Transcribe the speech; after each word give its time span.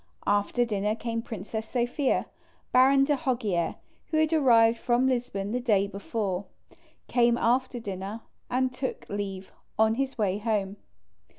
After 0.25 0.65
dinner 0.65 0.95
came 0.95 1.21
Princess 1.21 1.69
Sophia. 1.69 2.25
Baron 2.71 3.03
de 3.03 3.15
Hoggier, 3.15 3.75
who 4.07 4.17
had 4.17 4.33
arrived 4.33 4.79
from 4.79 5.05
Lisbon 5.05 5.51
the 5.51 5.59
day 5.59 5.85
before, 5.85 6.45
came 7.07 7.37
after 7.37 7.79
dinner, 7.79 8.21
and 8.49 8.73
took 8.73 9.07
leave, 9.09 9.51
on 9.77 9.93
his 9.93 10.17
way 10.17 10.39
home. 10.39 10.77